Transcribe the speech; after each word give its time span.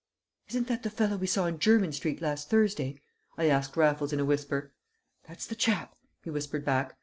"Isn't 0.47 0.67
that 0.67 0.81
the 0.81 0.89
fellow 0.89 1.15
we 1.15 1.27
saw 1.27 1.45
in 1.45 1.59
Jermyn 1.59 1.91
Street 1.91 2.23
last 2.23 2.49
Thursday?" 2.49 2.99
I 3.37 3.45
asked 3.49 3.77
Raffles 3.77 4.11
in 4.11 4.19
a 4.19 4.25
whisper. 4.25 4.73
"That's 5.27 5.45
the 5.45 5.53
chap," 5.53 5.93
he 6.23 6.31
whispered 6.31 6.65
back. 6.65 6.97